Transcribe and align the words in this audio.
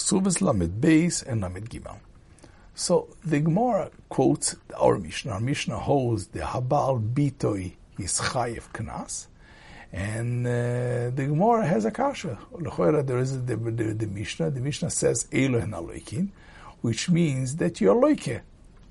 Ksubas 0.00 0.40
Lamed 0.40 0.80
Beis 0.80 1.26
and 1.26 1.42
Lamed 1.42 1.68
Gimel. 1.68 1.98
So 2.74 3.08
the 3.24 3.40
Gemara 3.40 3.90
quotes 4.08 4.56
our 4.78 4.98
Mishnah. 4.98 5.32
Our 5.32 5.40
Mishnah 5.40 5.78
holds 5.78 6.28
the 6.28 6.40
Habal 6.40 7.12
Bitoi 7.12 7.72
is 7.98 8.18
Chayev 8.18 8.70
Knas. 8.72 9.26
And 9.92 10.46
uh, 10.46 11.10
the 11.14 11.26
Gemara 11.28 11.66
has 11.66 11.84
a 11.84 11.90
kasha. 11.90 12.38
There 12.58 13.18
is 13.18 13.44
the, 13.44 13.56
the, 13.56 13.94
the 13.94 14.06
Mishnah. 14.06 14.50
The 14.50 14.60
Mishnah 14.60 14.90
says 14.90 15.26
Elohen 15.32 15.70
Aloikin, 15.70 16.28
which 16.80 17.10
means 17.10 17.56
that 17.56 17.80
you're 17.80 17.94
loike. 17.94 18.40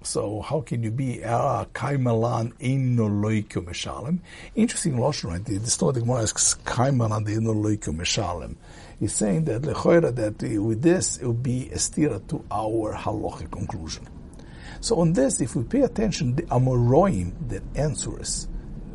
So 0.02 0.41
how 0.41 0.61
can 0.61 0.81
you 0.81 0.91
be 0.91 1.21
a 1.21 1.68
kaimalan 1.73 2.54
ino 2.63 3.09
loike 3.09 3.55
meshalem? 3.65 4.20
Interesting 4.55 4.93
lashon, 4.93 5.29
right? 5.32 5.43
The, 5.43 5.59
story 5.70 6.00
Gemara 6.00 6.21
asks 6.21 6.55
kaimalan 6.64 7.27
ino 7.29 7.54
loike 7.54 7.93
meshalem. 7.93 8.55
He's 9.00 9.14
saying 9.14 9.46
that 9.46 9.64
lechoira 9.64 10.15
that 10.15 10.41
with 10.61 10.82
this 10.82 11.18
it 11.18 11.25
will 11.25 11.33
be 11.33 11.70
a 11.71 11.75
stira 11.75 12.25
to 12.29 12.46
our 12.50 12.93
halachic 12.96 13.51
conclusion. 13.51 14.07
So 14.82 15.00
on 15.01 15.14
this, 15.14 15.42
if 15.42 15.56
we 15.56 15.64
pay 15.64 15.82
attention, 15.82 16.36
the 16.36 16.43
amoroim 16.43 17.34
that 17.50 17.64
answers 17.75 18.47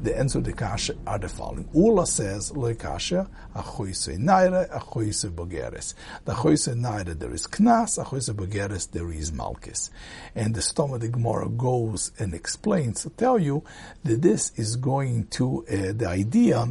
the 0.04 0.16
answer 0.16 0.40
to 0.40 0.50
the 0.50 0.52
kasha 0.52 0.94
are 1.06 1.18
the 1.18 1.28
following. 1.28 1.68
Ula 1.72 2.06
says, 2.06 2.54
loy 2.54 2.74
kasha, 2.74 3.28
achoise 3.56 4.18
naira, 4.18 4.68
achoise 4.70 5.30
bogeres. 5.30 5.94
The 6.24 6.32
achoise 6.32 6.74
naira, 6.74 7.18
there 7.18 7.32
is 7.32 7.46
knas, 7.46 8.02
achoise 8.02 8.32
bogeres, 8.34 8.90
there 8.90 9.10
is 9.10 9.32
malchus. 9.32 9.90
And 10.34 10.54
the 10.54 10.60
Stama 10.60 10.96
of 10.96 11.00
the 11.00 11.08
Gemara 11.08 11.48
goes 11.48 12.12
and 12.18 12.34
explains 12.34 13.02
to 13.02 13.10
tell 13.10 13.38
you 13.38 13.64
that 14.04 14.20
this 14.20 14.52
is 14.56 14.76
going 14.76 15.26
to 15.28 15.64
uh, 15.66 15.92
the 15.92 16.06
idea 16.06 16.68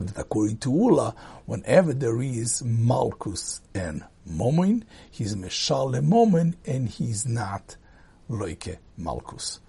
that 0.00 0.18
according 0.18 0.58
to 0.58 0.70
Ula, 0.70 1.14
whenever 1.46 1.92
there 1.92 2.22
is 2.22 2.62
malchus 2.62 3.60
and 3.74 4.04
momin, 4.24 4.84
he's 5.10 5.34
meshale 5.34 6.02
momin 6.02 6.56
and 6.64 6.88
he's 6.88 7.26
not 7.26 7.76
loike 8.28 8.78
malchus. 8.96 9.60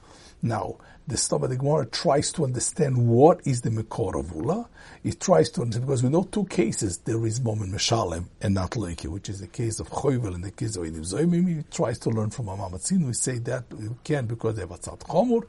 Now, 0.41 0.77
the 1.07 1.15
Stama 1.15 1.47
the 1.47 1.55
Gemara 1.55 1.85
tries 1.85 2.31
to 2.31 2.43
understand 2.43 3.07
what 3.07 3.45
is 3.45 3.61
the 3.61 3.69
Mekor 3.69 4.19
of 4.19 4.35
Ula. 4.35 4.67
It 5.03 5.19
tries 5.19 5.51
to 5.51 5.61
understand, 5.61 5.85
because 5.85 6.01
we 6.01 6.09
know 6.09 6.23
two 6.23 6.45
cases, 6.45 6.97
there 6.97 7.23
is 7.27 7.39
Momen 7.39 7.71
Meshalem 7.71 8.25
and 8.41 8.55
not 8.55 8.71
Leike, 8.71 9.05
which 9.05 9.29
is 9.29 9.39
the 9.39 9.47
case 9.47 9.79
of 9.79 9.87
Choyvel 9.89 10.33
and 10.33 10.43
the 10.43 10.49
case 10.49 10.75
of 10.75 10.83
Edim 10.83 11.01
Zoimim. 11.01 11.57
He 11.57 11.63
tries 11.69 11.99
to 11.99 12.09
learn 12.09 12.31
from 12.31 12.47
Amamatzin. 12.47 13.05
We 13.05 13.13
say 13.13 13.37
that 13.39 13.71
we 13.71 13.89
can 14.03 14.25
because 14.25 14.55
they 14.55 14.61
have 14.61 14.71
a 14.71 14.77
Tzat 14.77 15.01
Chomur. 15.01 15.43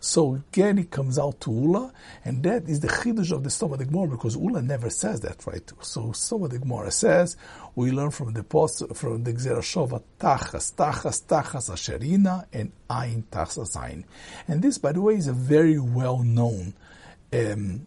So 0.00 0.34
again, 0.34 0.78
it 0.78 0.90
comes 0.90 1.20
out 1.20 1.40
to 1.42 1.52
Ula, 1.52 1.92
and 2.24 2.42
that 2.42 2.68
is 2.68 2.80
the 2.80 2.88
Chidush 2.88 3.30
of 3.30 3.44
the 3.44 3.48
Stama 3.48 3.78
the 3.78 3.84
Gemara, 3.84 4.08
because 4.08 4.36
Ula 4.36 4.60
never 4.60 4.90
says 4.90 5.20
that, 5.20 5.46
right? 5.46 5.72
So 5.82 6.06
Stama 6.06 6.50
the 6.50 6.58
Gemara 6.58 6.90
says, 6.90 7.36
we 7.76 7.92
learn 7.92 8.10
from 8.10 8.32
the 8.32 8.42
post, 8.42 8.82
from 8.94 9.22
the 9.22 9.32
Gzera 9.32 9.58
Shova, 9.58 10.02
Tachas, 10.18 10.74
Tachas, 10.74 11.24
Tachas 11.26 11.70
Asherina, 11.70 12.46
and 12.52 12.72
Ain 12.90 13.24
Tachas 13.30 13.76
Ain. 13.82 14.04
And 14.48 14.62
this, 14.62 14.78
by 14.78 14.92
the 14.92 15.00
way, 15.00 15.14
is 15.14 15.26
a 15.26 15.32
very 15.32 15.78
well 15.78 16.18
known, 16.22 16.74
um, 17.32 17.86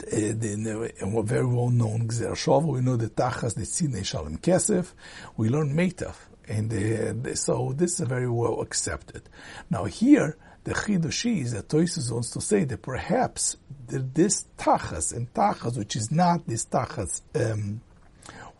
uh, 0.00 0.10
the, 0.10 0.34
the, 0.34 1.22
very 1.24 1.46
well 1.46 1.70
known 1.70 2.08
Gzer 2.08 2.32
Shova. 2.32 2.66
We 2.66 2.80
know 2.80 2.96
the 2.96 3.08
Tachas, 3.10 3.54
the 3.54 3.62
Tzine 3.62 4.04
Shalom 4.04 4.38
Kesef. 4.38 4.92
We 5.36 5.48
learn 5.48 5.74
Meitav. 5.74 6.16
And 6.48 7.26
uh, 7.26 7.34
so 7.34 7.72
this 7.76 8.00
is 8.00 8.06
very 8.08 8.28
well 8.28 8.60
accepted. 8.60 9.22
Now 9.70 9.84
here, 9.84 10.36
the 10.64 10.74
Chidushi 10.74 11.42
is 11.42 11.52
that 11.52 11.68
Toisus 11.68 12.10
wants 12.12 12.30
to 12.30 12.40
say 12.40 12.64
that 12.64 12.82
perhaps 12.82 13.56
this 13.88 14.46
Tachas 14.58 15.14
and 15.14 15.32
Tachas, 15.34 15.76
which 15.76 15.96
is 15.96 16.10
not 16.10 16.46
this 16.46 16.64
Tachas, 16.66 17.22
um, 17.34 17.80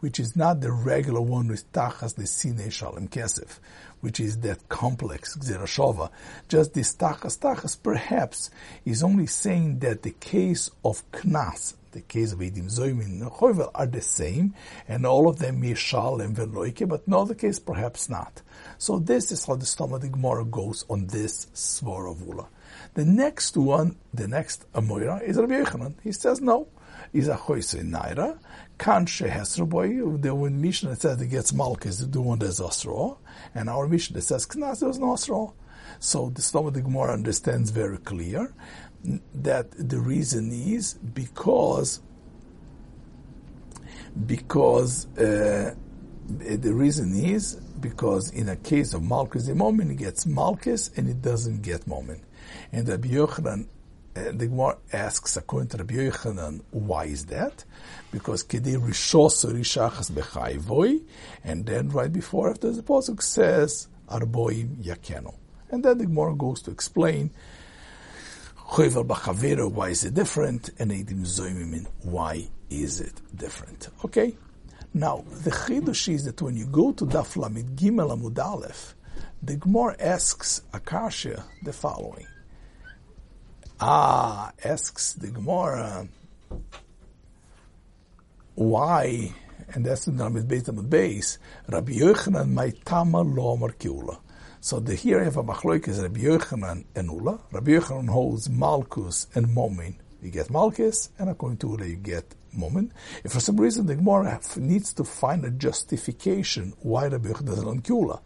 which 0.03 0.19
is 0.19 0.35
not 0.35 0.61
the 0.61 0.73
regular 0.73 1.21
one 1.21 1.47
with 1.47 1.73
Tachas 1.73 2.17
the 2.17 2.27
Sine 2.27 2.69
Shalom 2.71 3.07
Kesef, 3.07 3.61
which 4.01 4.19
is 4.19 4.41
that 4.41 4.69
complex 4.69 5.37
Gzerashova. 5.37 6.11
Just 6.49 6.75
this 6.75 6.93
Tachas 6.93 7.39
Tachas 7.39 7.81
perhaps 7.81 8.51
is 8.85 9.05
only 9.05 9.29
saying 9.29 9.79
that 9.79 10.03
the 10.03 10.11
case 10.11 10.69
of 10.85 11.09
Knas, 11.13 11.75
the 11.93 12.01
case 12.01 12.33
of 12.33 12.41
Edim 12.41 12.69
Zoimin 12.69 13.23
and 13.23 13.69
are 13.77 13.87
the 13.87 14.01
same, 14.01 14.55
and 14.89 15.07
all 15.07 15.29
of 15.29 15.39
them 15.39 15.63
Mishal 15.63 16.21
and 16.21 16.37
Veloike, 16.37 16.89
but 16.89 17.07
no 17.07 17.21
other 17.21 17.37
case 17.37 17.61
perhaps 17.61 18.09
not. 18.09 18.43
So 18.79 18.99
this 18.99 19.31
is 19.31 19.47
how 19.47 19.55
the 19.55 19.67
Stama 19.67 20.01
Gemara 20.11 20.45
goes 20.45 20.85
on 20.91 21.07
this 21.07 21.47
Svaravula. 21.55 22.49
The 22.95 23.05
next 23.05 23.57
one, 23.57 23.95
the 24.13 24.27
next 24.27 24.67
Amoira, 24.73 25.23
is 25.23 25.37
Rabbi 25.37 25.63
Yochanan. 25.63 25.95
He 26.03 26.11
says 26.11 26.41
no. 26.41 26.67
Is 27.13 27.29
a 27.29 27.37
choise 27.37 27.83
naira, 27.83 28.39
kan 28.79 29.05
shehesraboy. 29.05 30.23
The 30.23 30.35
when 30.35 30.61
Mishnah 30.61 30.91
that 30.91 31.03
says 31.03 31.21
it 31.21 31.27
gets 31.27 31.53
malchus, 31.53 31.99
the 31.99 32.21
one 32.21 32.39
that's 32.39 32.61
osro, 32.61 33.19
and 33.55 33.69
our 33.69 33.87
Mishnah 33.87 34.21
says 34.23 34.47
knas 34.47 34.81
there's 34.81 34.99
no 34.99 35.09
osro. 35.09 35.53
So 35.99 36.31
the 36.31 36.41
Stama 36.41 36.73
the 36.73 36.81
Gemara 36.81 37.13
understands 37.13 37.71
very 37.71 37.99
clear 37.99 38.55
that 39.35 39.71
the 39.73 39.99
reason 39.99 40.53
is 40.53 40.95
because 40.95 42.01
because 44.27 45.07
uh, 45.19 45.75
the 46.29 46.73
reason 46.73 47.15
is 47.15 47.57
because 47.81 48.31
in 48.31 48.49
a 48.49 48.57
case 48.57 48.95
of 48.95 49.03
Malchus, 49.03 49.47
the 49.47 49.55
moment 49.55 49.91
it 49.91 49.97
gets 49.97 50.25
Malchus 50.25 50.91
and 50.97 51.09
it 51.09 51.21
doesn't 51.21 51.63
get 51.63 51.87
moment. 51.87 52.23
And 52.71 52.89
Rabbi 52.89 53.09
Yochanan 53.09 53.67
uh, 54.15 54.33
the 54.33 54.47
Gemara 54.47 54.77
asks, 54.93 55.37
according 55.37 55.69
to 55.71 55.79
Rabbi 55.79 55.95
Yochanan, 55.95 56.61
why 56.71 57.05
is 57.05 57.27
that? 57.27 57.65
Because 58.11 58.45
Kedei 58.45 58.77
Rishos 58.77 59.45
Rishachas 59.51 60.11
Bechayvoi, 60.11 61.03
and 61.45 61.65
then 61.65 61.89
right 61.89 62.13
before 62.13 62.51
after 62.51 62.71
the 62.71 62.83
Pasuk 62.83 63.23
says, 63.23 63.89
Arboim 64.09 64.83
Yakeno. 64.83 65.35
And 65.71 65.83
then 65.83 65.99
the 65.99 66.07
Gemara 66.07 66.35
goes 66.35 66.61
to 66.63 66.71
explain, 66.71 67.31
Choyvel 68.57 69.07
Bachavero, 69.07 69.71
why 69.71 69.89
is 69.89 70.05
it 70.05 70.15
different? 70.15 70.71
And 70.79 70.91
Eidim 70.91 71.21
Zoimimin, 71.21 71.87
why 72.03 72.49
is 72.69 73.01
it 73.01 73.15
different? 73.35 73.89
Okay? 74.05 74.37
Now, 74.95 75.25
the 75.43 75.51
Chidush 75.51 76.13
is 76.13 76.25
that 76.27 76.43
when 76.43 76.55
you 76.55 76.67
go 76.67 76.93
to 76.93 77.07
Daf 77.07 77.37
Lamid 77.37 77.77
Gimel 77.77 78.15
Amud 78.15 78.39
Aleph, 78.39 78.95
the 79.43 79.57
Gemara 79.57 79.97
asks 79.99 80.63
Akasha 80.75 81.45
the 81.63 81.73
following. 81.73 82.27
Ah, 83.85 84.53
asks 84.65 85.15
the 85.15 85.27
Gemara, 85.27 86.07
why? 88.55 89.35
And 89.75 89.85
that's 89.85 90.05
the 90.05 90.13
Nami 90.13 90.43
based 90.43 90.69
on 90.69 90.77
the 90.77 90.85
base. 90.85 91.39
Rabbi 91.67 91.95
Yochanan 91.95 92.55
Maitama 92.55 93.25
Lo 93.37 93.57
Markiula. 93.57 94.21
So 94.61 94.79
the 94.79 94.95
here 94.95 95.21
I 95.21 95.25
have 95.25 95.37
a 95.37 95.43
machloik 95.43 95.89
is 95.89 96.01
Rabbi 96.01 96.21
Yochanan 96.21 96.85
and 96.95 97.11
Ula. 97.11 97.41
Rabbi 97.51 97.73
Yochanan 97.73 98.09
holds 98.09 98.47
Malkus 98.47 99.27
and 99.35 99.53
Momin. 99.53 99.97
You 100.23 100.31
get 100.31 100.47
Malkus, 100.47 101.09
and 101.19 101.29
according 101.29 101.59
to 101.59 101.71
Ula 101.71 101.85
you 101.85 101.97
get 101.97 102.37
Momin. 102.53 102.93
If 103.25 103.33
for 103.33 103.41
some 103.41 103.57
reason 103.57 103.87
the 103.87 103.97
Gemara 103.97 104.41
needs 104.59 104.93
to 104.93 105.03
find 105.03 105.45
a 105.45 105.51
justification 105.51 106.73
why 106.83 107.09
Rabbi 107.09 107.31
Yochanan 107.31 107.47
doesn't 107.47 107.83
Kula. 107.83 108.21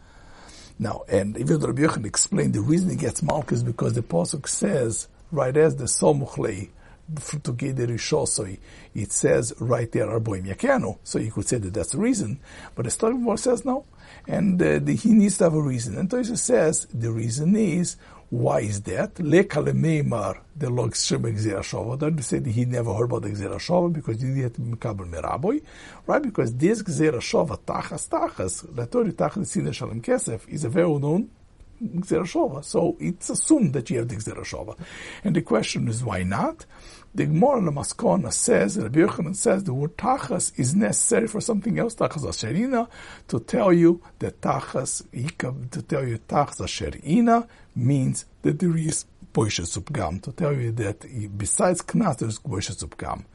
Now, 0.78 1.04
and 1.08 1.38
even 1.38 1.60
Rabbi 1.60 1.80
Yochanan 1.80 2.04
explained 2.04 2.52
the 2.52 2.60
reason 2.60 2.90
he 2.90 2.96
gets 2.96 3.22
Malkus 3.22 3.64
because 3.64 3.94
the 3.94 4.02
Pasuk 4.02 4.46
says 4.48 5.08
right 5.30 5.56
as 5.56 5.76
the 5.76 5.84
Somuchlei 5.84 6.70
to 7.42 7.52
get 7.52 7.76
the 7.76 7.86
Rishosoi, 7.86 8.58
it 8.94 9.12
says 9.12 9.52
right 9.60 9.90
there 9.92 10.06
Arboim 10.06 10.44
Yakenu. 10.46 10.98
So 11.04 11.18
you 11.18 11.30
could 11.30 11.46
say 11.46 11.58
that 11.58 11.74
that's 11.74 11.92
the 11.92 11.98
reason. 11.98 12.40
But 12.74 12.84
the 12.84 12.90
story 12.90 13.14
more 13.14 13.36
says 13.36 13.64
no. 13.64 13.84
And 14.26 14.60
uh, 14.60 14.80
the, 14.80 14.94
he 14.94 15.12
needs 15.12 15.38
to 15.38 15.44
have 15.44 15.54
a 15.54 15.62
reason. 15.62 15.96
And 15.98 16.10
Toysa 16.10 16.36
says 16.36 16.86
the 16.92 17.12
reason 17.12 17.54
is 17.54 17.96
why 18.28 18.60
is 18.60 18.82
that? 18.82 19.14
Lekale 19.14 19.72
Meimar, 19.72 20.40
the 20.56 20.68
log 20.68 20.94
Shemek 20.94 21.38
Gzerashova. 21.38 21.96
Don't 21.96 22.20
say 22.22 22.40
that 22.40 22.50
he 22.50 22.64
never 22.64 22.92
heard 22.92 23.04
about 23.04 23.22
the 23.22 23.28
Gzerashova 23.28 23.92
because 23.92 24.20
he 24.20 24.34
didn't 24.34 24.78
Mikabel 24.78 25.08
Meraboy, 25.08 25.62
right? 26.06 26.22
Because 26.22 26.52
this 26.56 26.82
Gzerashova, 26.82 27.60
Tachas 27.60 28.08
Tachas, 28.08 28.74
the 28.74 28.86
Torah 28.86 29.12
Tachas 29.12 29.46
Sine 29.46 29.70
Shalem 29.72 30.02
Kesef, 30.02 30.48
is 30.48 30.64
a 30.64 30.68
very 30.68 30.88
known 30.98 31.30
Gzerashova. 31.82 32.64
So 32.64 32.96
it's 33.00 33.30
assumed 33.30 33.72
that 33.74 33.90
you 33.90 33.98
have 33.98 34.08
the 34.08 34.16
Gzerashova. 34.16 34.78
And 35.24 35.36
the 35.36 35.42
question 35.42 35.88
is, 35.88 36.04
why 36.04 36.22
not? 36.22 36.66
The 37.14 37.24
Gemara 37.24 37.62
Maskona 37.62 38.30
says, 38.30 38.76
Rabbi 38.76 39.00
Yochanan 39.00 39.34
says, 39.34 39.64
the 39.64 39.72
word 39.72 39.96
tachas 39.96 40.52
is 40.58 40.74
necessary 40.74 41.26
for 41.26 41.40
something 41.40 41.78
else, 41.78 41.94
tachas 41.94 42.24
asherina, 42.24 42.88
to 43.28 43.40
tell 43.40 43.72
you 43.72 44.02
that 44.18 44.42
tachas, 44.42 45.02
to 45.70 45.82
tell 45.82 46.06
you 46.06 46.18
tachas 46.18 46.60
asherina 46.60 47.48
means 47.74 48.26
that 48.42 48.58
there 48.58 48.76
is 48.76 49.06
Boisha 49.36 49.66
Subgam, 49.66 50.22
to 50.22 50.32
tell 50.32 50.54
you 50.54 50.72
that 50.72 51.04
besides 51.36 51.82
Knas, 51.82 52.16
there's 52.16 52.38
Boisha 52.38 52.74
Subgam. 52.74 53.26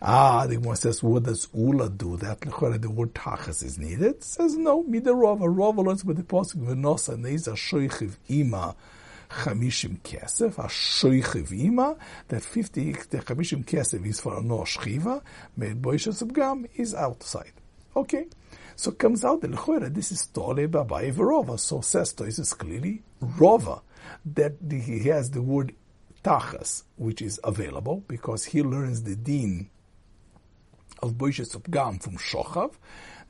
Ah, 0.00 0.46
the 0.46 0.56
one 0.56 0.76
says, 0.76 1.02
what 1.02 1.24
does 1.24 1.48
Ula 1.52 1.90
do? 1.90 2.16
That 2.16 2.42
the 2.42 2.90
word 2.90 3.12
Tachas 3.12 3.64
is 3.64 3.76
needed. 3.76 4.02
It 4.02 4.22
says, 4.22 4.56
no, 4.56 4.84
Mida 4.84 5.10
Rova. 5.10 5.52
Rova 5.52 5.84
learns 5.84 6.04
with 6.04 6.16
the 6.16 6.22
Pasuk, 6.22 6.64
Venosa 6.64 7.16
Neiza 7.18 7.54
Shoichiv 7.54 8.18
Ima, 8.28 8.76
Chamishim 9.28 9.98
Kesef, 10.02 10.58
a 10.58 10.68
Shoichiv 10.68 11.50
Ima, 11.50 11.96
that 12.28 12.44
50, 12.44 12.92
the 12.92 13.18
Chamishim 13.18 13.64
Kesef 13.64 14.06
is 14.06 14.20
for 14.20 14.38
a 14.38 14.40
No 14.40 14.58
Shchiva, 14.58 15.22
made 15.56 15.82
Boisha 15.82 16.12
Subgam 16.12 16.68
is 16.76 16.94
outside. 16.94 17.50
Okay. 17.96 18.26
So 18.78 18.92
comes 18.92 19.24
out 19.24 19.40
that 19.40 19.50
Lechora, 19.50 19.92
this 19.92 20.12
is 20.12 20.28
Tole 20.28 20.68
Babai 20.68 21.12
Verova. 21.12 21.58
So 21.58 21.80
says 21.80 22.14
Toisus 22.14 22.56
clearly, 22.56 23.02
Rova, 23.20 23.82
that 24.24 24.52
he 24.70 25.00
has 25.08 25.32
the 25.32 25.42
word 25.42 25.74
Tachas, 26.22 26.84
which 26.94 27.20
is 27.20 27.40
available 27.42 28.04
because 28.06 28.44
he 28.44 28.62
learns 28.62 29.02
the 29.02 29.16
Din 29.16 29.68
of 31.02 31.14
Boishes 31.14 31.60
Gam 31.68 31.98
from 31.98 32.18
Shochav, 32.18 32.74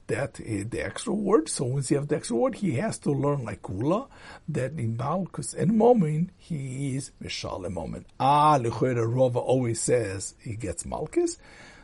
that 0.09 0.39
uh, 0.39 0.65
the 0.69 0.83
extra 0.85 1.15
word. 1.15 1.49
So 1.49 1.65
once 1.65 1.91
you 1.91 1.97
have 1.97 2.09
the 2.09 2.17
extra 2.17 2.37
word, 2.37 2.57
he 2.57 2.73
has 2.73 2.99
to 2.99 3.11
learn 3.11 3.45
like 3.45 3.63
Kula, 3.63 4.09
that 4.51 4.73
in 4.73 4.99
Malkus 4.99 5.55
and 5.55 5.79
Momin, 5.79 6.31
he 6.37 6.95
is 6.95 7.13
Mishal 7.25 7.67
Momin. 7.71 8.05
Ah, 8.21 8.59
Lechora 8.59 9.07
Rova 9.07 9.37
always 9.37 9.81
says 9.81 10.35
he 10.43 10.57
gets 10.57 10.83
Malkus. 10.83 11.39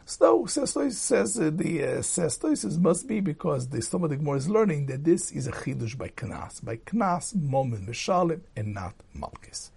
So 0.06 0.44
says 0.44 0.98
says 0.98 1.38
uh, 1.38 1.50
the 1.50 1.98
uh, 1.98 2.02
says 2.02 2.78
must 2.78 3.08
be 3.08 3.20
because 3.20 3.68
the 3.68 3.78
Stama 3.78 4.08
Gemara 4.10 4.36
is 4.36 4.50
learning 4.50 4.86
that 4.86 5.02
this 5.02 5.32
is 5.32 5.46
a 5.46 5.52
chidush 5.52 5.96
by 5.96 6.08
Knas, 6.08 6.62
by 6.62 6.76
Knas, 6.76 7.34
Momin, 7.34 7.86
Mishalim, 7.86 8.42
and 8.54 8.74
not 8.74 8.94
Malkus. 9.16 9.70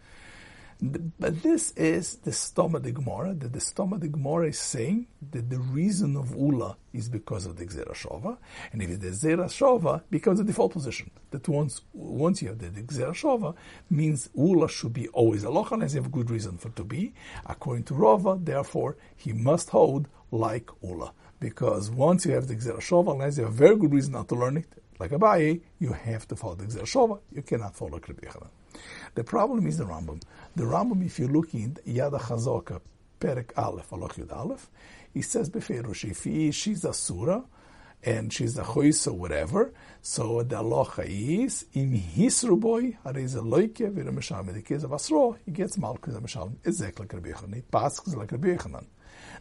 But 0.80 1.42
this 1.42 1.72
is 1.72 2.18
the 2.18 2.30
Stoma 2.30 2.80
de 2.80 2.92
that 2.92 3.52
the 3.52 3.60
Stoma 3.60 4.00
de 4.00 4.48
is 4.48 4.60
saying 4.60 5.08
that 5.32 5.50
the 5.50 5.58
reason 5.58 6.16
of 6.16 6.36
Ula 6.36 6.78
is 6.94 7.10
because 7.10 7.48
of 7.48 7.58
the 7.58 7.66
Gzera 7.66 7.94
Shova, 7.94 8.38
and 8.72 8.84
if 8.84 9.00
the 9.00 9.08
Gzera 9.08 9.46
Shova, 9.46 10.04
becomes 10.12 10.40
a 10.40 10.44
default 10.44 10.74
position. 10.74 11.10
That 11.32 11.48
once 11.48 11.82
once 11.94 12.44
you 12.44 12.50
have 12.50 12.60
the 12.60 12.70
Gzera 12.70 13.14
Shova, 13.14 13.56
means 13.90 14.30
Ula 14.36 14.70
should 14.70 14.94
be 14.94 15.08
always 15.08 15.44
a 15.44 15.50
loch 15.50 15.72
unless 15.72 15.96
you 15.96 16.02
have 16.04 16.12
good 16.12 16.30
reason 16.30 16.60
for 16.60 16.70
to 16.70 16.84
be. 16.84 17.14
According 17.48 17.86
to 17.86 17.96
Rava, 17.96 18.38
therefore, 18.40 18.98
he 19.16 19.34
must 19.34 19.72
hold 19.72 20.08
like 20.32 20.70
Ula. 20.84 21.12
Because 21.40 21.90
once 21.92 22.26
you 22.26 22.34
have 22.34 22.48
the 22.48 22.56
Gzera 22.56 22.80
Shova, 22.80 23.14
unless 23.14 23.38
you 23.38 23.44
have 23.44 23.54
very 23.54 23.76
good 23.76 23.94
reason 23.94 24.14
not 24.14 24.28
to 24.30 24.36
learn 24.36 24.58
it, 24.58 24.68
like 25.00 25.12
Abaye, 25.12 25.62
you 25.80 25.94
have 25.94 26.28
to 26.30 26.36
follow 26.36 26.56
the 26.56 26.66
Gzera 26.66 26.84
Shova, 26.84 27.20
you 27.32 27.42
cannot 27.42 27.76
follow 27.76 28.00
Rabbi 28.00 28.28
The 29.14 29.24
problem 29.24 29.68
is 29.68 29.78
the 29.78 29.86
Rambam. 29.86 30.22
The 30.56 30.64
Rambam, 30.64 31.06
if 31.06 31.20
you 31.20 31.28
look 31.28 31.54
in 31.54 31.78
Yad 31.88 32.20
HaChazoka, 32.20 32.82
Perek 33.20 33.52
Aleph, 33.58 33.90
Aloch 33.92 34.16
Yud 34.16 34.36
Aleph, 34.36 34.70
he 35.14 35.22
says 35.22 35.50
Beferush, 35.50 36.10
if 36.10 36.24
he, 36.24 36.52
she's 36.52 36.84
a 36.84 36.94
surah, 36.94 37.42
and 38.04 38.32
she's 38.32 38.58
a 38.58 38.64
chois 38.64 39.08
or 39.08 39.14
whatever, 39.14 39.74
so 40.02 40.44
the 40.44 40.60
aloha 40.60 41.04
is, 41.06 41.66
im 41.74 41.94
hisru 41.94 42.96
is 43.18 43.36
a 43.36 43.42
loike, 43.42 43.78
vir 43.78 44.08
a 44.08 44.12
mesham, 44.12 44.54
the 44.54 44.62
case 44.62 44.84
of 44.84 44.92
Asro, 44.92 45.38
he 45.46 45.52
gets 45.52 45.78
malchus 45.78 46.16
a 46.16 46.22
mesham, 46.22 46.56
exactly 46.64 47.06
like 47.06 47.14
Rabbi 47.14 47.30
Yochanan, 47.30 47.56
he 47.56 47.62
passes 47.62 48.16
like 48.16 48.32
Rabbi 48.32 48.50
Yochanan. 48.50 48.86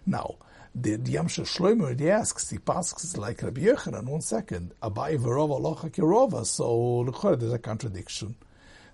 Now, 0.07 0.37
the 0.79 0.99
Yamsha 0.99 1.45
Shloimer, 1.45 1.99
he 1.99 2.11
asks, 2.11 2.51
he 2.51 2.59
passes 2.59 3.17
like 3.17 3.43
Rabbi 3.43 3.63
Yochanan, 3.63 4.05
one 4.05 4.21
second, 4.21 4.75
abai 4.83 5.19
verova 5.19 5.55
aloha 5.55 5.89
kirova, 5.89 6.45
so 6.45 7.01
look, 7.01 7.23
there's 7.23 7.53
a 7.53 7.59
contradiction. 7.59 8.37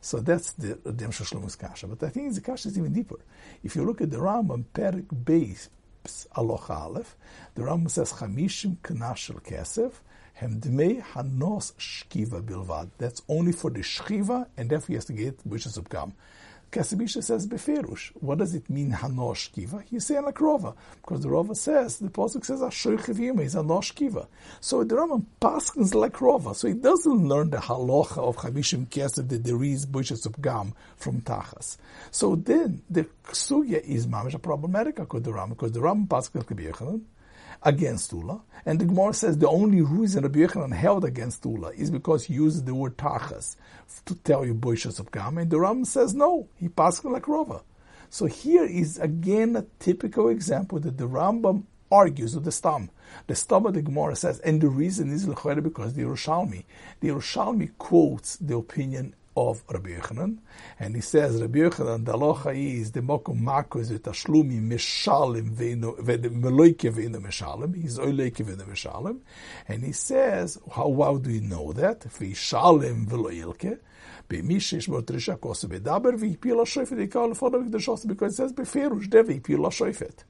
So 0.00 0.20
that's 0.20 0.52
the 0.52 0.75
Dem 0.75 1.11
Shlomo's 1.11 1.56
Kasha. 1.56 1.88
But 1.88 2.02
I 2.05 2.11
think 2.11 2.32
the 2.34 2.40
Kasha 2.40 2.69
is 2.69 2.79
even 2.79 2.93
deeper. 2.93 3.19
If 3.62 3.76
you 3.76 3.84
look 3.84 4.00
at 4.00 4.11
the 4.11 4.19
Rambam, 4.19 4.64
Perik 4.75 5.06
Beis, 5.06 5.69
Aloch 6.37 6.70
Aleph, 6.70 7.17
the 7.55 7.62
Rambam 7.62 7.90
says, 7.90 8.12
Chamishim 8.12 8.79
Knashel 8.79 9.40
Kesef, 9.43 9.93
Hem 10.34 10.61
Dmei 10.61 11.02
Hanos 11.02 11.73
Shkiva 11.75 12.43
Bilvad. 12.43 12.90
That's 12.99 13.23
only 13.29 13.52
for 13.52 13.70
the 13.70 13.81
Shkiva, 13.81 14.46
and 14.56 14.70
therefore 14.70 14.88
he 14.88 14.94
has 14.94 15.05
to 15.06 15.12
get 15.12 15.49
Bishas 15.49 15.88
Gam. 15.88 16.14
Kasibisha 16.72 17.22
says 17.22 17.46
beferush. 17.46 18.12
What 18.14 18.38
does 18.38 18.54
it 18.54 18.70
mean 18.70 18.92
hanosh 18.92 19.52
kiva? 19.52 19.84
He's 19.90 20.06
saying 20.06 20.24
like 20.24 20.36
Rova, 20.36 20.74
because 21.02 21.20
the 21.22 21.28
Rova 21.28 21.54
says 21.54 21.98
the 21.98 22.08
pasuk 22.08 22.46
says 22.46 22.60
ashoy 22.60 22.98
is 23.40 23.54
hanosh 23.54 23.94
kiva. 23.94 24.26
So 24.60 24.82
the 24.82 24.94
Rambam 24.94 25.26
paskins 25.38 25.94
like 25.94 26.14
Rova, 26.14 26.56
so 26.56 26.69
he 26.69 26.74
doesn't 26.74 27.28
learn 27.28 27.50
the 27.50 27.58
halacha 27.58 28.16
of 28.16 28.38
chamishim 28.38 28.86
kesef 28.86 29.28
there 29.28 29.62
is 29.62 29.84
bushes 29.84 30.24
of 30.24 30.40
gam 30.40 30.72
from 30.96 31.20
tachas. 31.20 31.76
So 32.10 32.36
then 32.36 32.80
the 32.88 33.04
sugya 33.26 33.82
is 33.84 34.06
mamish 34.06 34.40
problematic 34.40 34.98
according 34.98 35.24
to 35.24 35.30
the 35.32 35.36
Rambam, 35.36 35.50
because 35.50 35.72
the 35.72 35.80
Rambam 35.80 36.08
paskins 36.08 36.36
like 36.36 36.50
against 37.64 38.12
Ula. 38.12 38.43
And 38.64 38.81
the 38.81 38.85
Gemara 38.85 39.14
says 39.14 39.38
the 39.38 39.49
only 39.49 39.82
reason 39.82 40.23
Rabbi 40.23 40.41
Yochanan 40.41 40.75
held 40.75 41.05
against 41.05 41.44
Ula 41.44 41.70
is 41.70 41.91
because 41.91 42.25
he 42.25 42.35
uses 42.35 42.64
the 42.64 42.75
word 42.75 42.97
tachas 42.97 43.56
to 44.06 44.14
tell 44.17 44.44
you 44.44 44.55
boishas 44.55 45.00
of 45.00 45.11
Gam. 45.11 45.38
And 45.38 45.50
the 45.50 45.61
Ram 45.61 45.85
says 45.85 46.14
no, 46.14 46.49
he 46.56 46.69
passed 46.69 47.05
like 47.05 47.25
Rova. 47.25 47.62
So 48.11 48.26
here 48.26 48.64
is 48.64 48.99
again 48.99 49.56
a 49.56 49.67
typical 49.79 50.29
example 50.29 50.79
that 50.81 50.99
the 50.99 51.09
Rambam 51.09 51.64
argues 51.91 52.35
with 52.35 52.44
the 52.44 52.53
Stam. 52.53 52.91
The 53.26 53.35
Stam 53.35 53.67
of 53.67 53.75
the 53.75 53.82
Gemara 53.82 54.17
says, 54.17 54.38
and 54.41 54.61
the 54.61 54.69
reason 54.69 55.12
is 55.12 55.26
because 55.26 55.94
the 55.94 56.03
Yerushalmi, 56.03 56.65
the 57.00 57.08
Yerushalmi 57.08 57.70
quotes 57.79 58.37
the 58.37 58.56
opinion 58.56 59.15
of 59.37 59.62
Rabbi 59.70 59.90
Yochanan, 59.90 60.38
and 60.79 60.94
he 60.94 61.00
says 61.00 61.40
Rabbi 61.40 61.61
Yochanan 61.61 62.05
the 62.05 62.12
halacha 62.12 62.55
is 62.55 62.93
the 62.93 63.00
mokum 63.00 63.40
makos 63.40 63.94
et 63.94 64.02
tashlumi 64.02 64.61
mishalim 64.61 65.55
ve'ino 65.55 65.96
ve'meloike 65.99 66.93
ve'ino 66.93 67.20
mishalim. 67.20 67.75
He's 67.81 67.99
oileike 67.99 68.44
ve'ino 68.44 68.67
mishalim, 68.67 69.20
and 69.69 69.84
he 69.84 69.93
says 69.93 70.58
how 70.75 70.93
how 71.02 71.17
do 71.17 71.31
you 71.31 71.40
know 71.40 71.73
that? 71.73 72.00
Ve'ishalim 72.00 73.06
ve'loilke. 73.06 73.79
B'mishish 74.29 74.88
motrisha 74.88 75.38
kosu 75.38 75.67
bedaber 75.69 76.17
ve'ipil 76.19 76.58
ha'shoifet 76.58 77.08
yikal 77.08 77.32
lefonav 77.32 77.69
k'dashos 77.69 78.06
because 78.06 78.34
it 78.34 78.37
says 78.37 78.52
beferush 78.52 79.08
de 79.08 79.23
ve'ipil 79.23 79.64
ha'shoifet. 79.64 80.25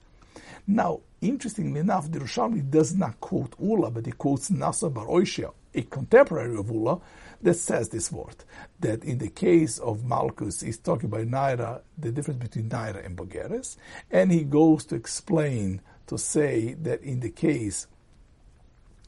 Now, 0.66 1.00
interestingly 1.20 1.80
enough, 1.80 2.10
the 2.10 2.20
Rishonim 2.20 2.70
does 2.70 2.94
not 2.94 3.20
quote 3.20 3.54
Ula, 3.58 3.90
but 3.90 4.06
he 4.06 4.12
quotes 4.12 4.48
Nasa 4.48 4.92
Bar 4.92 5.06
Oishia, 5.06 5.52
a 5.74 5.82
contemporary 5.82 6.56
of 6.56 6.70
Ula, 6.70 7.00
that 7.42 7.54
says 7.54 7.88
this 7.88 8.10
word. 8.12 8.44
That 8.80 9.04
in 9.04 9.18
the 9.18 9.28
case 9.28 9.78
of 9.78 10.04
Malchus, 10.04 10.60
he's 10.60 10.78
talking 10.78 11.06
about 11.06 11.26
Naira, 11.26 11.82
the 11.98 12.12
difference 12.12 12.40
between 12.40 12.68
Naira 12.68 13.04
and 13.04 13.16
Bogeres, 13.16 13.76
and 14.10 14.30
he 14.30 14.44
goes 14.44 14.84
to 14.86 14.94
explain, 14.94 15.80
to 16.06 16.18
say 16.18 16.74
that 16.74 17.02
in 17.02 17.20
the 17.20 17.30
case 17.30 17.86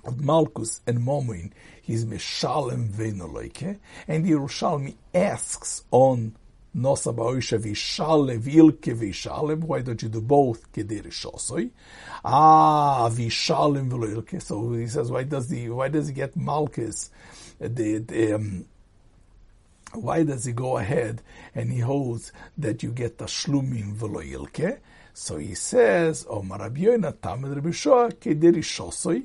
of 0.04 0.20
Malchus 0.20 0.80
and 0.86 1.02
Momin, 1.02 1.52
he's 1.82 2.04
Meshalem 2.04 2.88
Venoloike, 2.90 3.78
and 4.06 4.24
the 4.24 4.32
Yerushalmi 4.32 4.96
asks 5.14 5.84
on 5.90 6.36
Nosa 6.76 7.14
Ba'oisha 7.14 7.58
Vishalem 7.58 8.40
Vilke 8.40 8.94
Vishalem, 8.94 9.60
why 9.60 9.80
don't 9.80 10.02
you 10.02 10.08
do 10.08 10.20
both 10.20 10.72
Kederi 10.72 11.08
Shosoi? 11.10 11.70
Ah, 12.24 13.08
Vishalem 13.10 13.90
Veloilke. 13.90 14.42
So 14.42 14.72
he 14.72 14.86
says, 14.86 15.10
why 15.10 15.22
does 15.22 15.48
the, 15.48 15.70
why 15.70 15.88
does 15.88 16.08
he 16.08 16.14
get 16.14 16.36
Malchus 16.36 17.10
the, 17.58 17.98
the 17.98 18.34
um, 18.34 18.64
why 19.92 20.22
does 20.24 20.44
he 20.44 20.52
go 20.52 20.76
ahead 20.76 21.22
and 21.54 21.70
he 21.70 21.78
holds 21.78 22.32
that 22.58 22.82
you 22.82 22.90
get 22.90 23.18
the 23.18 23.26
shlumim 23.26 23.94
v'lo 23.96 24.78
So 25.12 25.38
he 25.38 25.54
says, 25.54 26.26
"O 26.28 26.42
Rabbi 26.42 26.84
Tamed 27.22 27.54
Rabbi 27.54 27.70
Shoa 27.70 28.10
kederi 28.10 28.62
shosoi 28.62 29.24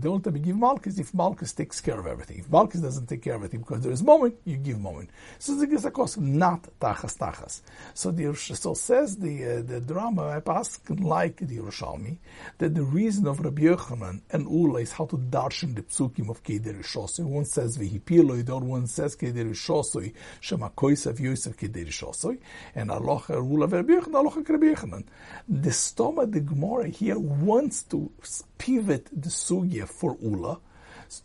the 0.00 0.08
only 0.08 0.22
time 0.22 0.36
you 0.36 0.42
give 0.42 0.56
Malchus 0.56 0.98
if 0.98 1.12
Malchus 1.14 1.52
takes 1.52 1.80
care 1.80 1.98
of 1.98 2.06
everything. 2.06 2.38
If 2.38 2.50
Malchus 2.50 2.80
doesn't 2.80 3.06
take 3.06 3.22
care 3.22 3.34
of 3.34 3.40
everything 3.40 3.60
because 3.60 3.82
there 3.82 3.92
is 3.92 4.02
moment, 4.02 4.36
you 4.44 4.56
give 4.56 4.80
moment. 4.80 5.10
So 5.38 5.54
the 5.56 5.66
Gizakos, 5.66 6.16
not 6.18 6.62
Tachas 6.80 7.18
Tachas. 7.18 7.60
So 7.94 8.10
the 8.10 8.34
so 8.34 8.74
says 8.74 9.16
the 9.16 9.44
uh, 9.44 9.62
the 9.62 9.80
drama 9.80 10.22
I 10.22 10.50
ask 10.50 10.82
like 10.88 11.36
the 11.36 11.58
Yerushalmi 11.58 12.18
that 12.58 12.74
the 12.74 12.82
reason 12.82 13.26
of 13.26 13.40
Rabbi 13.40 13.62
Yochanan 13.62 14.20
and 14.30 14.48
Ula 14.50 14.80
is 14.80 14.92
how 14.92 15.06
to 15.06 15.16
darshan 15.16 15.74
the 15.74 15.82
psukim 15.82 16.30
of 16.30 16.42
Keder 16.42 16.82
Shosoi. 16.82 17.24
One 17.24 17.44
says 17.44 17.76
Vihipiloi, 17.78 18.44
the 18.44 18.56
other 18.56 18.66
one 18.66 18.86
says 18.86 19.16
Keder 19.16 19.50
Shosoi, 19.50 20.14
Shema 20.40 20.70
Koisav 20.70 21.18
Yosef 21.20 21.56
Keder 21.56 21.86
Shosoi, 21.88 22.38
and 22.74 22.90
Aloha 22.90 23.34
Ula 23.34 23.66
Rabbi 23.66 23.92
Yochanan, 23.92 24.14
Aloha 24.14 24.40
Rabbi 24.48 24.66
Yochanan. 24.66 25.04
The 25.48 25.70
stoma, 25.70 26.30
the 26.30 26.40
Gemara 26.40 26.88
here 26.88 27.17
wants 27.20 27.82
to 27.84 28.10
pivot 28.58 29.08
the 29.12 29.28
sugya 29.28 29.88
for 29.88 30.16
Ula 30.20 30.58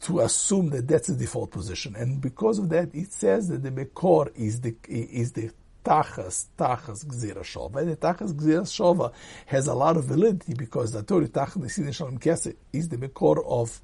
to 0.02 0.22
assume 0.22 0.70
that 0.70 0.88
that's 0.88 1.08
the 1.08 1.16
default 1.16 1.52
position. 1.52 1.96
And 1.96 2.22
because 2.22 2.60
of 2.60 2.70
that, 2.70 2.94
it 2.94 3.12
says 3.12 3.50
that 3.50 3.64
the 3.64 3.72
Mekor 3.72 4.32
is 4.36 4.62
the, 4.62 4.76
is 4.88 5.34
the 5.34 5.52
Tachas, 5.84 6.46
Tachas 6.58 7.06
Gzira 7.06 7.44
Shova. 7.44 7.78
And 7.78 7.92
the 7.92 7.98
Tachas 7.98 8.34
Gzira 8.34 8.62
Shova 8.62 9.12
has 9.48 9.68
a 9.68 9.74
lot 9.74 9.98
of 9.98 10.06
validity 10.06 10.54
because 10.54 10.94
the 10.94 11.04
Torah 11.04 11.28
Tachas 11.28 11.58
Nesin 11.58 11.94
Shalom 11.94 12.18
Kesef 12.20 12.56
is 12.72 12.90
the 12.90 12.98
Mekor 12.98 13.46
of 13.46 13.82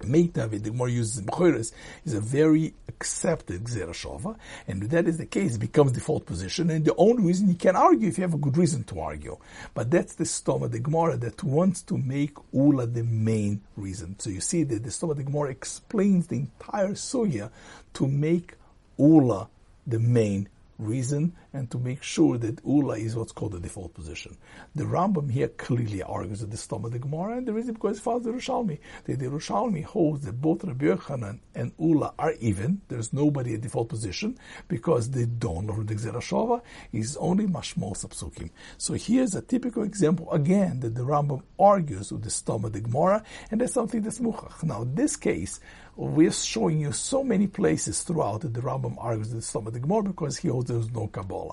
Meitav, 0.00 0.62
the 0.62 0.72
more 0.72 0.88
uses 0.88 1.22
B'choris, 1.22 1.72
is 2.04 2.14
a 2.14 2.20
very 2.20 2.74
accepted 2.88 3.64
Gzera 3.64 4.36
and 4.68 4.82
if 4.82 4.90
that 4.90 5.08
is 5.08 5.18
the 5.18 5.26
case, 5.26 5.56
it 5.56 5.58
becomes 5.58 5.92
default 5.92 6.26
position, 6.26 6.70
and 6.70 6.84
the 6.84 6.94
only 6.96 7.24
reason 7.24 7.48
you 7.48 7.54
can 7.54 7.76
argue 7.76 8.08
if 8.08 8.18
you 8.18 8.22
have 8.22 8.34
a 8.34 8.38
good 8.38 8.56
reason 8.56 8.84
to 8.84 9.00
argue. 9.00 9.36
But 9.74 9.90
that's 9.90 10.14
the 10.14 10.24
Stoma 10.24 10.70
the 10.70 10.80
Gemara 10.80 11.16
that 11.18 11.42
wants 11.42 11.82
to 11.82 11.96
make 11.96 12.36
Ula 12.52 12.86
the 12.86 13.04
main 13.04 13.62
reason. 13.76 14.18
So 14.18 14.30
you 14.30 14.40
see 14.40 14.64
that 14.64 14.82
the 14.82 14.90
Stoma 14.90 15.16
the 15.16 15.24
Gemara 15.24 15.50
explains 15.50 16.26
the 16.26 16.36
entire 16.36 16.90
Sugya 16.90 17.50
to 17.94 18.06
make 18.06 18.54
Ula 18.98 19.48
the 19.86 19.98
main 19.98 20.48
reason, 20.78 21.32
and 21.56 21.70
to 21.70 21.78
make 21.78 22.02
sure 22.02 22.36
that 22.36 22.60
Ula 22.64 22.98
is 22.98 23.16
what's 23.16 23.32
called 23.32 23.52
the 23.52 23.60
default 23.60 23.94
position. 23.94 24.36
The 24.74 24.84
Rambam 24.84 25.30
here 25.30 25.48
clearly 25.48 26.02
argues 26.02 26.40
that 26.40 26.50
the 26.50 26.56
stama 26.56 26.86
of 26.86 26.92
the 26.92 26.98
Gemara, 26.98 27.38
and 27.38 27.48
the 27.48 27.54
reason 27.54 27.72
because 27.72 27.98
it 27.98 28.02
follows 28.02 28.24
the 28.24 28.30
Yerushalmi. 28.30 28.78
The, 29.04 29.14
the 29.14 29.26
Yerushalmi 29.26 29.82
holds 29.84 30.24
that 30.26 30.40
both 30.40 30.64
Rabbi 30.64 30.86
Yochanan 30.86 31.40
and 31.54 31.72
Ula 31.78 32.12
are 32.18 32.34
even. 32.40 32.82
There's 32.88 33.12
nobody 33.12 33.54
at 33.54 33.62
default 33.62 33.88
position 33.88 34.38
because 34.68 35.10
they 35.10 35.24
don't 35.24 35.66
know 35.66 35.82
the 35.82 35.94
Gzerashova 35.94 36.60
is 36.92 37.16
only 37.16 37.46
Mashmol 37.46 37.96
Sapsukim. 37.96 38.50
So 38.76 38.94
here's 38.94 39.34
a 39.34 39.40
typical 39.40 39.82
example 39.82 40.30
again 40.32 40.80
that 40.80 40.94
the 40.94 41.02
Rambam 41.02 41.42
argues 41.58 42.12
with 42.12 42.22
the 42.22 42.30
stama 42.30 42.64
of 42.64 42.72
the 42.74 42.80
Gemara, 42.82 43.24
and 43.50 43.60
that's 43.60 43.72
something 43.72 44.02
that's 44.02 44.18
muchach. 44.18 44.62
Now, 44.62 44.82
in 44.82 44.94
this 44.94 45.16
case, 45.16 45.58
we're 45.96 46.30
showing 46.30 46.80
you 46.80 46.92
so 46.92 47.24
many 47.24 47.46
places 47.46 48.02
throughout 48.02 48.42
that 48.42 48.52
the 48.52 48.60
Rambam 48.60 48.96
argues 48.98 49.32
with 49.32 49.42
the 49.42 49.58
Stama 49.58 49.72
the 49.72 49.80
Gemara 49.80 50.02
because 50.02 50.36
he 50.36 50.48
holds 50.48 50.68
there's 50.68 50.90
no 50.90 51.06
Kabbalah. 51.06 51.45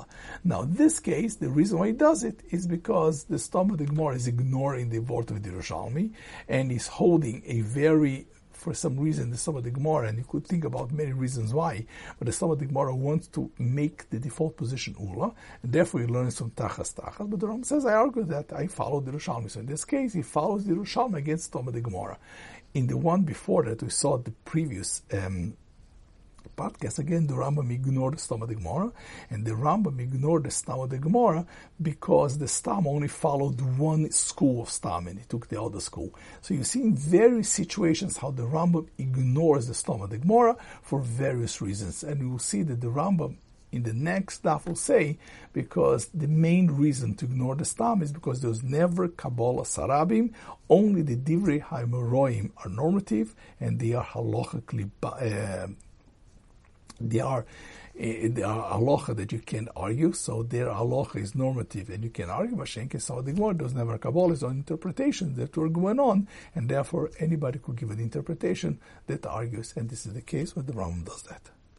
Now, 0.44 0.64
in 0.64 0.76
this 0.76 1.00
case, 1.00 1.36
the 1.36 1.50
reason 1.50 1.80
why 1.80 1.88
he 1.88 1.94
does 1.94 2.24
it 2.24 2.42
is 2.52 2.68
because 2.68 3.26
the 3.26 3.38
the 3.38 3.86
Gemara 3.86 4.16
is 4.16 4.28
ignoring 4.28 4.90
the 4.90 5.00
word 5.00 5.32
of 5.32 5.44
the 5.44 5.50
Yerushalmi 5.50 6.12
and 6.48 6.72
is 6.72 6.88
holding 6.88 7.44
a 7.46 7.62
very 7.62 8.28
for 8.64 8.74
some 8.74 8.98
reason 8.98 9.30
the 9.30 9.62
the 9.62 9.70
Gemara, 9.70 10.08
and 10.08 10.18
you 10.18 10.24
could 10.24 10.48
think 10.48 10.64
about 10.64 10.92
many 10.92 11.12
reasons 11.12 11.54
why, 11.54 11.86
but 12.18 12.26
the 12.28 12.56
the 12.56 12.66
Gemara 12.66 12.96
wants 12.96 13.28
to 13.28 13.52
make 13.60 14.10
the 14.10 14.20
default 14.20 14.56
position 14.56 14.96
Ula, 15.00 15.34
and 15.62 15.72
therefore 15.74 16.02
he 16.02 16.08
learns 16.08 16.38
from 16.38 16.52
Tachas 16.52 16.94
Tachas. 16.96 17.30
But 17.30 17.40
the 17.42 17.48
Ram 17.48 17.64
says, 17.64 17.86
I 17.86 17.94
argue 17.94 18.24
that 18.24 18.54
I 18.54 18.68
follow 18.68 19.02
the 19.02 19.12
Yerushalmi. 19.12 19.52
So 19.52 19.60
in 19.60 19.66
this 19.66 19.84
case, 19.84 20.14
he 20.14 20.22
follows 20.22 20.64
the 20.64 20.74
Yerushalmi 20.74 21.18
against 21.18 21.52
the 21.52 21.82
Gemara. 21.82 22.18
In 22.74 22.88
the 22.88 22.98
one 22.98 23.24
before 23.24 23.64
that, 23.66 23.84
we 23.84 23.90
saw 23.90 24.18
the 24.18 24.32
previous 24.46 25.02
um, 25.12 25.56
podcast, 26.50 27.00
again, 27.00 27.28
the 27.28 27.34
Rambam 27.34 27.72
ignored 27.72 28.16
the 28.16 28.20
Stam 28.20 28.42
of 28.42 28.50
the 28.50 28.56
Gemara, 28.56 28.92
and 29.30 29.46
the 29.46 29.52
Rambam 29.52 30.00
ignored 30.00 30.44
the 30.44 30.52
Stam 30.52 30.80
of 30.80 30.90
the 30.90 30.98
Gemara 30.98 31.46
because 31.82 32.38
the 32.38 32.48
Stam 32.48 32.88
only 32.88 33.08
followed 33.08 33.60
one 33.78 34.10
school 34.12 34.62
of 34.62 34.70
Stam, 34.70 35.08
and 35.08 35.20
he 35.20 35.26
took 35.26 35.48
the 35.48 35.62
other 35.62 35.80
school. 35.80 36.14
So 36.42 36.54
you 36.54 36.64
see 36.64 36.82
in 36.82 36.96
various 36.96 37.50
situations 37.50 38.18
how 38.18 38.32
the 38.32 38.44
Rambam 38.44 38.88
ignores 38.98 39.68
the 39.68 39.74
Stam 39.74 40.02
of 40.02 40.10
the 40.10 40.18
Gemara 40.18 40.58
for 40.82 41.00
various 41.00 41.62
reasons, 41.62 42.04
and 42.04 42.22
you 42.22 42.30
will 42.30 42.40
see 42.40 42.64
that 42.64 42.82
the 42.82 42.88
Rambam 42.88 43.38
in 43.74 43.84
the 43.84 43.94
next 43.94 44.44
daf 44.44 44.66
will 44.66 44.76
say 44.76 45.18
because 45.52 46.06
the 46.14 46.28
main 46.28 46.68
reason 46.68 47.16
to 47.16 47.26
ignore 47.26 47.56
the 47.56 47.66
stam 47.66 48.02
is 48.04 48.12
because 48.12 48.42
there's 48.42 48.62
never 48.64 49.08
Kabbalah 49.08 49.64
Sarabim, 49.64 50.32
only 50.70 51.02
the 51.02 51.16
Divrei 51.16 51.62
Haimoroim 51.62 52.52
are 52.58 52.70
normative 52.70 53.34
and 53.60 53.80
they 53.80 53.94
are 53.94 54.06
halachically, 54.06 54.92
uh, 55.04 55.68
they 57.10 57.20
are 57.20 57.46
uh, 57.96 58.28
they 58.30 58.42
are 58.42 58.72
halacha 58.72 59.16
that 59.16 59.32
you 59.32 59.40
can 59.40 59.70
argue, 59.76 60.14
so 60.14 60.42
their 60.42 60.68
halacha 60.68 61.18
is 61.18 61.36
normative 61.36 61.90
and 61.90 62.04
you 62.04 62.10
can 62.10 62.30
argue. 62.30 62.56
Mashenke 62.56 63.00
Saudi 63.00 63.34
Gemara 63.34 63.54
does 63.54 63.74
never 63.74 63.98
Kabbalah 63.98 64.34
is 64.34 64.44
on 64.44 64.52
interpretations 64.52 65.38
that 65.38 65.56
were 65.56 65.70
going 65.70 66.00
on, 66.00 66.28
and 66.56 66.70
therefore 66.70 67.12
anybody 67.20 67.60
could 67.60 67.76
give 67.76 67.92
an 67.92 68.00
interpretation 68.00 68.80
that 69.08 69.26
argues, 69.26 69.74
and 69.76 69.90
this 69.90 70.06
is 70.06 70.14
the 70.14 70.22
case 70.22 70.56
where 70.56 70.64
the 70.64 70.74
Rambam 70.74 71.06
does 71.06 71.22
that. 71.24 71.52